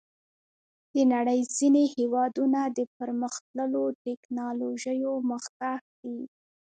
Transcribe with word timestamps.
د 0.93 0.95
نړۍ 1.13 1.41
ځینې 1.57 1.83
هېوادونه 1.95 2.59
د 2.77 2.79
پرمختللو 2.97 3.83
ټکنالوژیو 4.05 5.11
مخکښ 5.31 5.83
دي. 6.01 6.19